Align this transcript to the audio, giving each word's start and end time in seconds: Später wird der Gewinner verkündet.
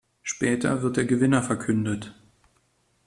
Später 0.23 0.81
wird 0.81 0.97
der 0.97 1.05
Gewinner 1.05 1.43
verkündet. 1.43 2.15